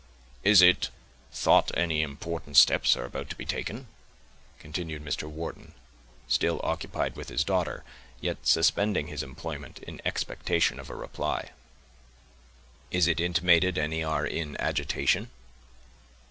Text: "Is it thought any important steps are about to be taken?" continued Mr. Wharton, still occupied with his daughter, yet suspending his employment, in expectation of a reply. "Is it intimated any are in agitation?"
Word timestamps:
"Is 0.43 0.63
it 0.63 0.89
thought 1.31 1.69
any 1.77 2.01
important 2.01 2.57
steps 2.57 2.97
are 2.97 3.05
about 3.05 3.29
to 3.29 3.35
be 3.35 3.45
taken?" 3.45 3.85
continued 4.57 5.05
Mr. 5.05 5.29
Wharton, 5.29 5.75
still 6.27 6.59
occupied 6.63 7.15
with 7.15 7.29
his 7.29 7.43
daughter, 7.43 7.83
yet 8.19 8.47
suspending 8.47 9.05
his 9.09 9.21
employment, 9.21 9.77
in 9.83 10.01
expectation 10.03 10.79
of 10.79 10.89
a 10.89 10.95
reply. 10.95 11.51
"Is 12.89 13.07
it 13.07 13.19
intimated 13.19 13.77
any 13.77 14.03
are 14.03 14.25
in 14.25 14.59
agitation?" 14.59 15.29